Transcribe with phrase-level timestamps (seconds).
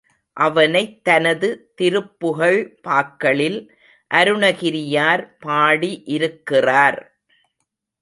[0.37, 1.49] அவனைத் தனது
[1.75, 3.59] திருப்புகழ் பாக்களில்
[4.11, 6.99] அருணகிரியார் பாடி இருக்கிறார்.